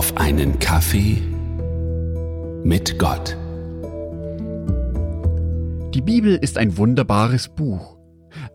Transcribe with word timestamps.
auf 0.00 0.16
einen 0.16 0.58
Kaffee 0.58 1.18
mit 2.64 2.98
Gott. 2.98 3.36
Die 5.92 6.00
Bibel 6.00 6.36
ist 6.36 6.56
ein 6.56 6.78
wunderbares 6.78 7.50
Buch. 7.54 7.98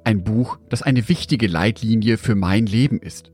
Ein 0.03 0.23
Buch, 0.23 0.57
das 0.69 0.81
eine 0.81 1.07
wichtige 1.07 1.45
Leitlinie 1.45 2.17
für 2.17 2.33
mein 2.33 2.65
Leben 2.65 2.97
ist. 2.99 3.31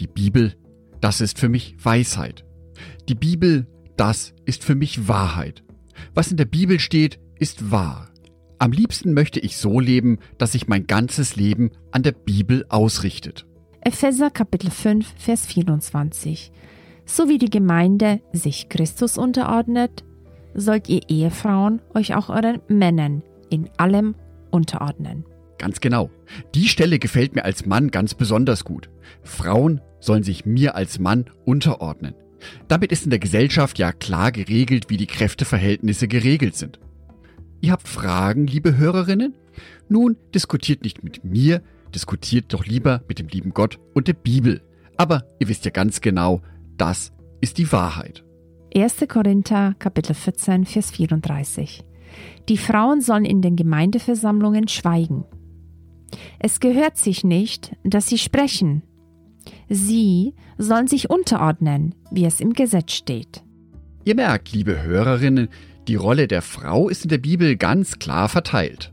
Die 0.00 0.06
Bibel, 0.06 0.54
das 1.02 1.20
ist 1.20 1.38
für 1.38 1.50
mich 1.50 1.76
Weisheit. 1.84 2.46
Die 3.10 3.14
Bibel, 3.14 3.66
das 3.98 4.32
ist 4.46 4.64
für 4.64 4.74
mich 4.74 5.06
Wahrheit. 5.06 5.62
Was 6.14 6.30
in 6.30 6.38
der 6.38 6.46
Bibel 6.46 6.80
steht, 6.80 7.20
ist 7.38 7.70
wahr. 7.70 8.08
Am 8.58 8.72
liebsten 8.72 9.12
möchte 9.12 9.38
ich 9.38 9.58
so 9.58 9.80
leben, 9.80 10.18
dass 10.38 10.52
sich 10.52 10.66
mein 10.66 10.86
ganzes 10.86 11.36
Leben 11.36 11.72
an 11.90 12.02
der 12.02 12.12
Bibel 12.12 12.64
ausrichtet. 12.70 13.44
Epheser 13.82 14.30
Kapitel 14.30 14.70
5, 14.70 15.06
Vers 15.18 15.44
24. 15.44 16.52
So 17.10 17.26
wie 17.26 17.38
die 17.38 17.48
Gemeinde 17.48 18.20
sich 18.34 18.68
Christus 18.68 19.16
unterordnet, 19.16 20.04
sollt 20.54 20.90
ihr 20.90 21.00
Ehefrauen 21.08 21.80
euch 21.94 22.14
auch 22.14 22.28
euren 22.28 22.60
Männern 22.68 23.22
in 23.48 23.70
allem 23.78 24.14
unterordnen. 24.50 25.24
Ganz 25.56 25.80
genau. 25.80 26.10
Die 26.54 26.68
Stelle 26.68 26.98
gefällt 26.98 27.34
mir 27.34 27.46
als 27.46 27.64
Mann 27.64 27.90
ganz 27.90 28.14
besonders 28.14 28.62
gut. 28.62 28.90
Frauen 29.22 29.80
sollen 30.00 30.22
sich 30.22 30.44
mir 30.44 30.74
als 30.74 30.98
Mann 30.98 31.24
unterordnen. 31.46 32.14
Damit 32.68 32.92
ist 32.92 33.04
in 33.04 33.10
der 33.10 33.18
Gesellschaft 33.18 33.78
ja 33.78 33.90
klar 33.92 34.30
geregelt, 34.30 34.90
wie 34.90 34.98
die 34.98 35.06
Kräfteverhältnisse 35.06 36.08
geregelt 36.08 36.56
sind. 36.56 36.78
Ihr 37.62 37.72
habt 37.72 37.88
Fragen, 37.88 38.46
liebe 38.46 38.76
Hörerinnen? 38.76 39.34
Nun, 39.88 40.16
diskutiert 40.34 40.82
nicht 40.82 41.02
mit 41.02 41.24
mir, 41.24 41.62
diskutiert 41.94 42.52
doch 42.52 42.66
lieber 42.66 43.02
mit 43.08 43.18
dem 43.18 43.28
lieben 43.28 43.54
Gott 43.54 43.80
und 43.94 44.08
der 44.08 44.12
Bibel. 44.12 44.60
Aber 44.98 45.24
ihr 45.38 45.48
wisst 45.48 45.64
ja 45.64 45.70
ganz 45.70 46.02
genau, 46.02 46.42
das 46.78 47.12
ist 47.40 47.58
die 47.58 47.70
Wahrheit. 47.72 48.24
1. 48.74 49.04
Korinther 49.08 49.74
Kapitel 49.78 50.14
14 50.14 50.64
Vers 50.64 50.90
34 50.90 51.84
Die 52.48 52.58
Frauen 52.58 53.00
sollen 53.00 53.24
in 53.24 53.42
den 53.42 53.56
Gemeindeversammlungen 53.56 54.68
schweigen. 54.68 55.24
Es 56.38 56.60
gehört 56.60 56.96
sich 56.96 57.24
nicht, 57.24 57.76
dass 57.84 58.08
sie 58.08 58.18
sprechen. 58.18 58.82
Sie 59.68 60.34
sollen 60.56 60.86
sich 60.86 61.10
unterordnen, 61.10 61.94
wie 62.10 62.24
es 62.24 62.40
im 62.40 62.52
Gesetz 62.52 62.92
steht. 62.92 63.42
Ihr 64.04 64.14
merkt, 64.14 64.52
liebe 64.52 64.82
Hörerinnen, 64.82 65.48
die 65.86 65.96
Rolle 65.96 66.28
der 66.28 66.42
Frau 66.42 66.88
ist 66.88 67.04
in 67.04 67.08
der 67.08 67.18
Bibel 67.18 67.56
ganz 67.56 67.98
klar 67.98 68.28
verteilt. 68.28 68.92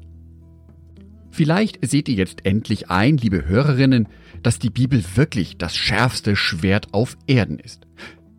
Vielleicht 1.36 1.86
seht 1.86 2.08
ihr 2.08 2.16
jetzt 2.16 2.46
endlich 2.46 2.90
ein, 2.90 3.18
liebe 3.18 3.46
Hörerinnen, 3.46 4.08
dass 4.42 4.58
die 4.58 4.70
Bibel 4.70 5.04
wirklich 5.16 5.58
das 5.58 5.76
schärfste 5.76 6.38
Schwert 6.38 6.94
auf 6.94 7.18
Erden 7.28 7.60
ist. 7.60 7.86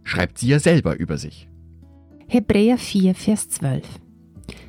Schreibt 0.03 0.39
sie 0.39 0.49
ja 0.49 0.59
selber 0.61 0.97
über 0.97 1.19
sich. 1.19 1.47
Hebräer 2.27 2.79
4, 2.79 3.15
Vers 3.15 3.51
12 3.51 3.85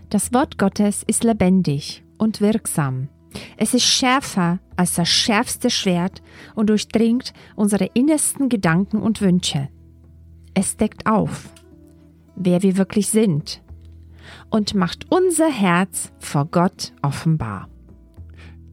Das 0.10 0.34
Wort 0.34 0.58
Gottes 0.58 1.04
ist 1.08 1.24
lebendig 1.24 2.04
und 2.18 2.42
wirksam. 2.42 3.08
Es 3.56 3.74
ist 3.74 3.86
schärfer 3.86 4.60
als 4.76 4.96
das 4.96 5.08
schärfste 5.08 5.70
Schwert 5.70 6.22
und 6.54 6.70
durchdringt 6.70 7.32
unsere 7.56 7.86
innersten 7.94 8.50
Gedanken 8.50 8.98
und 8.98 9.22
Wünsche. 9.22 9.70
Es 10.54 10.76
deckt 10.76 11.06
auf, 11.06 11.48
wer 12.36 12.62
wir 12.62 12.76
wirklich 12.76 13.08
sind 13.08 13.64
und 14.50 14.74
macht 14.74 15.10
unser 15.10 15.50
Herz 15.50 16.12
vor 16.20 16.44
Gott 16.44 16.92
offenbar. 17.02 17.70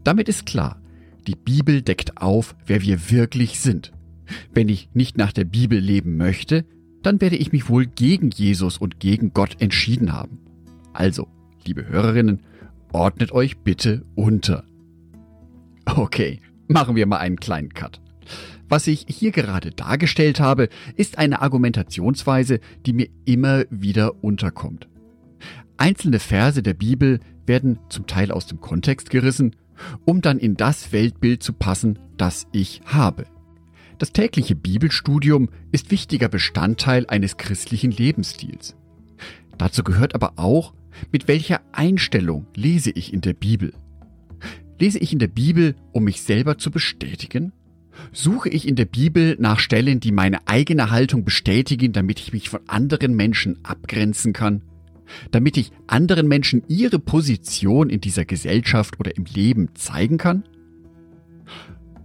Damit 0.05 0.29
ist 0.29 0.47
klar, 0.47 0.81
die 1.27 1.35
Bibel 1.35 1.83
deckt 1.83 2.19
auf, 2.19 2.55
wer 2.67 2.83
wir 2.83 3.11
wirklich 3.11 3.61
sind. 3.61 3.93
Wenn 4.53 4.69
ich 4.69 4.91
nicht 4.95 5.17
nach 5.17 5.33
der 5.33 5.45
Bibel 5.45 5.79
leben 5.79 6.17
möchte, 6.17 6.65
dann 7.03 7.21
werde 7.21 7.37
ich 7.37 7.53
mich 7.53 7.69
wohl 7.69 7.87
gegen 7.87 8.31
Jesus 8.31 8.79
und 8.79 9.01
gegen 9.01 9.33
Gott 9.33 9.61
entschieden 9.61 10.13
haben. 10.13 10.39
Also, 10.93 11.29
liebe 11.67 11.89
Hörerinnen, 11.89 12.41
ordnet 12.93 13.33
euch 13.33 13.59
bitte 13.59 14.05
unter. 14.15 14.65
Okay, 15.87 16.41
machen 16.69 16.97
wir 16.97 17.07
mal 17.07 17.19
einen 17.19 17.41
kleinen 17.41 17.71
Cut. 17.71 18.01
Was 18.69 18.87
ich 18.87 19.05
hier 19.09 19.33
gerade 19.33 19.71
dargestellt 19.71 20.41
habe, 20.41 20.69
ist 20.97 21.19
eine 21.19 21.43
Argumentationsweise, 21.43 22.61
die 22.87 22.95
mir 22.95 23.09
immer 23.27 23.65
wieder 23.71 24.25
unterkommt. 24.25 24.89
Einzelne 25.77 26.21
Verse 26.21 26.63
der 26.63 26.75
Bibel 26.75 27.21
werden 27.47 27.79
zum 27.91 28.07
Teil 28.07 28.31
aus 28.31 28.47
dem 28.47 28.61
Kontext 28.61 29.11
gerissen 29.11 29.55
um 30.05 30.21
dann 30.21 30.39
in 30.39 30.57
das 30.57 30.93
Weltbild 30.93 31.43
zu 31.43 31.53
passen, 31.53 31.99
das 32.17 32.47
ich 32.53 32.81
habe. 32.85 33.27
Das 33.99 34.13
tägliche 34.13 34.55
Bibelstudium 34.55 35.49
ist 35.73 35.91
wichtiger 35.91 36.29
Bestandteil 36.29 37.07
eines 37.07 37.37
christlichen 37.37 37.91
Lebensstils. 37.91 38.77
Dazu 39.57 39.85
gehört 39.85 40.15
aber 40.15 40.35
auch, 40.37 40.75
mit 41.13 41.29
welcher 41.29 41.61
Einstellung 41.73 42.47
lese 42.55 42.91
ich 42.91 43.13
in 43.13 43.21
der 43.21 43.35
Bibel. 43.35 43.73
Lese 44.79 44.99
ich 44.99 45.13
in 45.13 45.19
der 45.19 45.29
Bibel, 45.29 45.77
um 45.93 46.05
mich 46.05 46.23
selber 46.23 46.59
zu 46.59 46.71
bestätigen? 46.71 47.53
Suche 48.13 48.49
ich 48.49 48.67
in 48.67 48.75
der 48.75 48.87
Bibel 48.87 49.37
nach 49.39 49.61
Stellen, 49.61 50.01
die 50.01 50.11
meine 50.11 50.47
eigene 50.49 50.91
Haltung 50.91 51.25
bestätigen, 51.25 51.93
damit 51.93 52.19
ich 52.19 52.33
mich 52.33 52.49
von 52.49 52.61
anderen 52.67 53.15
Menschen 53.15 53.65
abgrenzen 53.65 54.33
kann? 54.33 54.63
Damit 55.31 55.57
ich 55.57 55.73
anderen 55.87 56.29
Menschen 56.29 56.63
ihre 56.69 56.99
Position 56.99 57.91
in 57.91 58.01
dieser 58.01 58.25
Gesellschaft 58.25 58.99
oder 59.01 59.17
im 59.17 59.25
Leben 59.25 59.75
zeigen 59.75 60.19
kann? 60.19 60.45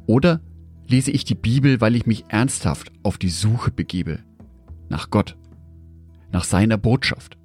Oder 0.06 0.42
lese 0.88 1.12
ich 1.12 1.24
die 1.24 1.36
Bibel, 1.36 1.82
weil 1.82 1.96
ich 1.96 2.06
mich 2.06 2.26
ernsthaft 2.30 2.92
auf 3.04 3.18
die 3.18 3.30
Suche 3.30 3.72
begebe 3.72 4.20
nach 4.90 5.12
Gott, 5.12 5.38
nach 6.32 6.44
seiner 6.44 6.78
Botschaft? 6.78 7.38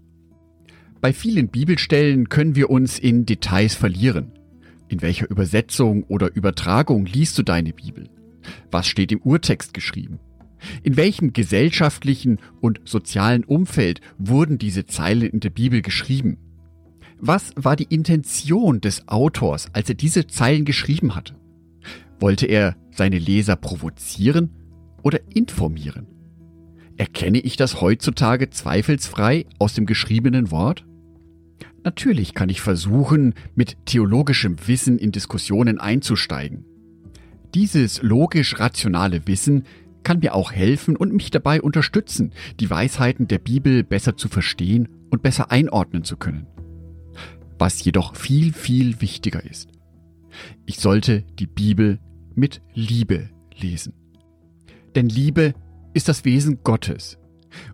Bei 1.01 1.13
vielen 1.13 1.49
Bibelstellen 1.49 2.31
können 2.31 2.57
wir 2.57 2.71
uns 2.71 2.99
in 2.99 3.27
Details 3.27 3.75
verlieren. 3.75 4.33
In 4.89 5.03
welcher 5.03 5.29
Übersetzung 5.29 6.05
oder 6.05 6.35
Übertragung 6.35 7.05
liest 7.05 7.37
du 7.37 7.43
deine 7.43 7.75
Bibel? 7.75 8.09
Was 8.71 8.87
steht 8.87 9.13
im 9.13 9.21
Urtext 9.21 9.75
geschrieben? 9.75 10.19
In 10.83 10.97
welchem 10.97 11.33
gesellschaftlichen 11.33 12.39
und 12.61 12.81
sozialen 12.85 13.45
Umfeld 13.45 14.01
wurden 14.19 14.59
diese 14.59 14.87
Zeilen 14.87 15.31
in 15.31 15.41
der 15.41 15.51
Bibel 15.51 15.83
geschrieben? 15.83 16.39
Was 17.19 17.53
war 17.57 17.77
die 17.77 17.85
Intention 17.95 18.81
des 18.81 19.09
Autors, 19.09 19.69
als 19.73 19.89
er 19.89 19.95
diese 19.95 20.27
Zeilen 20.27 20.65
geschrieben 20.65 21.15
hatte? 21.15 21.35
Wollte 22.21 22.47
er 22.47 22.77
seine 22.91 23.19
Leser 23.19 23.57
provozieren 23.57 24.51
oder 25.03 25.21
informieren? 25.35 26.07
Erkenne 26.97 27.41
ich 27.41 27.57
das 27.57 27.81
heutzutage 27.81 28.51
zweifelsfrei 28.51 29.47
aus 29.59 29.75
dem 29.75 29.87
geschriebenen 29.87 30.51
Wort? 30.51 30.85
Natürlich 31.83 32.35
kann 32.35 32.49
ich 32.49 32.61
versuchen, 32.61 33.35
mit 33.55 33.77
theologischem 33.85 34.57
Wissen 34.67 34.99
in 34.99 35.13
Diskussionen 35.13 35.79
einzusteigen. 35.79 36.65
Dieses 37.55 38.03
logisch-rationale 38.03 39.27
Wissen 39.27 39.65
kann 40.05 40.21
mir 40.21 40.35
auch 40.35 40.53
helfen 40.53 40.97
und 40.97 41.13
mich 41.13 41.31
dabei 41.31 41.61
unterstützen, 41.61 42.33
die 42.61 42.71
Weisheiten 42.71 43.27
der 43.27 43.39
Bibel 43.39 43.83
besser 43.83 44.17
zu 44.17 44.29
verstehen 44.29 44.89
und 45.11 45.23
besser 45.23 45.51
einordnen 45.51 46.05
zu 46.05 46.17
können. 46.17 46.47
Was 47.59 47.83
jedoch 47.85 48.15
viel, 48.15 48.53
viel 48.53 49.01
wichtiger 49.01 49.45
ist. 49.45 49.71
Ich 50.67 50.79
sollte 50.79 51.25
die 51.39 51.47
Bibel 51.47 51.99
mit 52.35 52.63
Liebe 52.75 53.31
lesen. 53.57 53.95
Denn 54.95 55.09
Liebe 55.09 55.55
ist 55.93 56.09
das 56.09 56.25
Wesen 56.25 56.61
Gottes. 56.65 57.19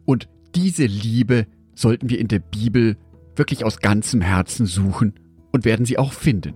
Und 0.05 0.29
diese 0.55 0.87
Liebe 0.87 1.47
sollten 1.75 2.11
wir 2.11 2.19
in 2.19 2.29
der 2.29 2.39
Bibel 2.39 2.97
wirklich 3.37 3.65
aus 3.65 3.81
ganzem 3.81 4.21
Herzen 4.21 4.67
suchen 4.67 5.15
und 5.53 5.65
werden 5.65 5.87
sie 5.87 5.99
auch 5.99 6.13
finden. 6.13 6.55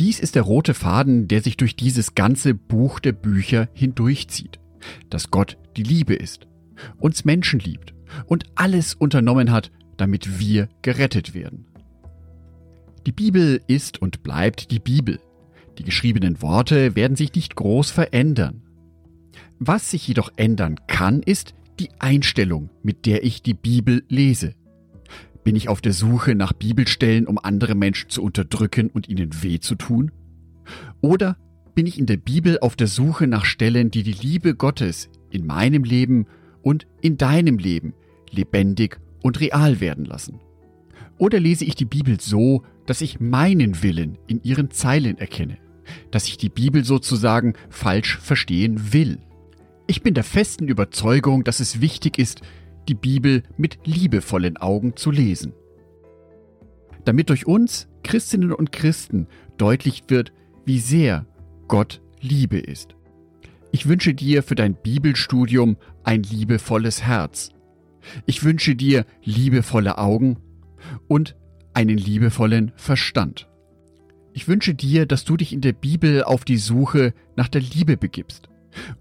Dies 0.00 0.18
ist 0.18 0.34
der 0.34 0.44
rote 0.44 0.72
Faden, 0.72 1.28
der 1.28 1.42
sich 1.42 1.58
durch 1.58 1.76
dieses 1.76 2.14
ganze 2.14 2.54
Buch 2.54 3.00
der 3.00 3.12
Bücher 3.12 3.68
hindurchzieht. 3.74 4.58
Dass 5.10 5.30
Gott 5.30 5.58
die 5.76 5.82
Liebe 5.82 6.14
ist, 6.14 6.46
uns 6.96 7.26
Menschen 7.26 7.60
liebt 7.60 7.92
und 8.24 8.46
alles 8.54 8.94
unternommen 8.94 9.52
hat, 9.52 9.70
damit 9.98 10.40
wir 10.40 10.70
gerettet 10.80 11.34
werden. 11.34 11.66
Die 13.04 13.12
Bibel 13.12 13.60
ist 13.66 14.00
und 14.00 14.22
bleibt 14.22 14.70
die 14.70 14.78
Bibel. 14.78 15.20
Die 15.76 15.84
geschriebenen 15.84 16.40
Worte 16.40 16.96
werden 16.96 17.16
sich 17.16 17.34
nicht 17.34 17.54
groß 17.54 17.90
verändern. 17.90 18.62
Was 19.58 19.90
sich 19.90 20.08
jedoch 20.08 20.32
ändern 20.36 20.80
kann, 20.86 21.22
ist 21.22 21.52
die 21.78 21.90
Einstellung, 21.98 22.70
mit 22.82 23.04
der 23.04 23.22
ich 23.22 23.42
die 23.42 23.52
Bibel 23.52 24.02
lese. 24.08 24.54
Bin 25.44 25.56
ich 25.56 25.68
auf 25.68 25.80
der 25.80 25.92
Suche 25.92 26.34
nach 26.34 26.52
Bibelstellen, 26.52 27.26
um 27.26 27.38
andere 27.38 27.74
Menschen 27.74 28.10
zu 28.10 28.22
unterdrücken 28.22 28.90
und 28.90 29.08
ihnen 29.08 29.42
weh 29.42 29.58
zu 29.58 29.74
tun? 29.74 30.12
Oder 31.00 31.36
bin 31.74 31.86
ich 31.86 31.98
in 31.98 32.06
der 32.06 32.18
Bibel 32.18 32.58
auf 32.60 32.76
der 32.76 32.86
Suche 32.86 33.26
nach 33.26 33.44
Stellen, 33.44 33.90
die 33.90 34.02
die 34.02 34.12
Liebe 34.12 34.54
Gottes 34.54 35.08
in 35.30 35.46
meinem 35.46 35.84
Leben 35.84 36.26
und 36.62 36.86
in 37.00 37.16
deinem 37.16 37.58
Leben 37.58 37.94
lebendig 38.30 39.00
und 39.22 39.40
real 39.40 39.80
werden 39.80 40.04
lassen? 40.04 40.40
Oder 41.16 41.40
lese 41.40 41.64
ich 41.64 41.74
die 41.74 41.84
Bibel 41.84 42.20
so, 42.20 42.64
dass 42.86 43.00
ich 43.00 43.20
meinen 43.20 43.82
Willen 43.82 44.18
in 44.26 44.42
ihren 44.42 44.70
Zeilen 44.70 45.18
erkenne, 45.18 45.58
dass 46.10 46.28
ich 46.28 46.38
die 46.38 46.48
Bibel 46.48 46.84
sozusagen 46.84 47.54
falsch 47.68 48.18
verstehen 48.18 48.92
will? 48.92 49.18
Ich 49.86 50.02
bin 50.02 50.14
der 50.14 50.24
festen 50.24 50.68
Überzeugung, 50.68 51.44
dass 51.44 51.60
es 51.60 51.80
wichtig 51.80 52.18
ist, 52.18 52.42
die 52.88 52.94
Bibel 52.94 53.42
mit 53.56 53.78
liebevollen 53.84 54.56
Augen 54.56 54.96
zu 54.96 55.10
lesen. 55.10 55.52
Damit 57.04 57.30
durch 57.30 57.46
uns, 57.46 57.88
Christinnen 58.02 58.52
und 58.52 58.72
Christen, 58.72 59.26
deutlich 59.58 60.04
wird, 60.08 60.32
wie 60.64 60.78
sehr 60.78 61.26
Gott 61.68 62.02
Liebe 62.20 62.58
ist. 62.58 62.94
Ich 63.72 63.88
wünsche 63.88 64.14
dir 64.14 64.42
für 64.42 64.54
dein 64.54 64.74
Bibelstudium 64.74 65.76
ein 66.02 66.22
liebevolles 66.22 67.02
Herz. 67.02 67.50
Ich 68.26 68.42
wünsche 68.42 68.74
dir 68.74 69.04
liebevolle 69.22 69.98
Augen 69.98 70.38
und 71.06 71.36
einen 71.72 71.98
liebevollen 71.98 72.72
Verstand. 72.74 73.48
Ich 74.32 74.48
wünsche 74.48 74.74
dir, 74.74 75.06
dass 75.06 75.24
du 75.24 75.36
dich 75.36 75.52
in 75.52 75.60
der 75.60 75.72
Bibel 75.72 76.24
auf 76.24 76.44
die 76.44 76.56
Suche 76.56 77.14
nach 77.36 77.48
der 77.48 77.60
Liebe 77.60 77.96
begibst 77.96 78.48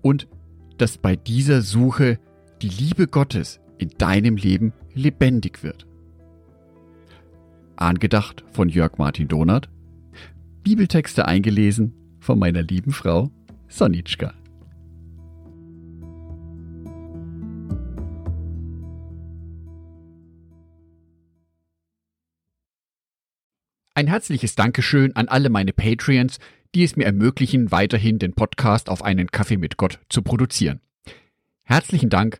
und 0.01 0.27
dass 0.77 0.97
bei 0.97 1.15
dieser 1.15 1.61
Suche 1.61 2.19
die 2.61 2.69
Liebe 2.69 3.07
Gottes 3.07 3.59
in 3.79 3.89
deinem 3.97 4.35
Leben 4.35 4.73
lebendig 4.93 5.63
wird. 5.63 5.87
Angedacht 7.75 8.43
von 8.51 8.69
Jörg 8.69 8.97
Martin 8.97 9.27
Donath, 9.27 9.69
Bibeltexte 10.63 11.25
eingelesen 11.25 11.93
von 12.19 12.37
meiner 12.37 12.61
lieben 12.61 12.91
Frau 12.91 13.31
Sonitschka. 13.69 14.33
Ein 23.95 24.07
herzliches 24.07 24.55
Dankeschön 24.55 25.15
an 25.15 25.27
alle 25.27 25.49
meine 25.49 25.73
Patreons, 25.73 26.39
die 26.73 26.83
es 26.83 26.95
mir 26.95 27.05
ermöglichen, 27.05 27.71
weiterhin 27.71 28.19
den 28.19 28.33
Podcast 28.33 28.89
auf 28.89 29.03
einen 29.03 29.27
Kaffee 29.27 29.57
mit 29.57 29.77
Gott 29.77 29.99
zu 30.09 30.21
produzieren. 30.21 30.79
Herzlichen 31.63 32.09
Dank 32.09 32.39